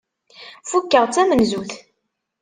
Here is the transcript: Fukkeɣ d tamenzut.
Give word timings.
Fukkeɣ 0.69 1.05
d 1.05 1.11
tamenzut. 1.15 1.71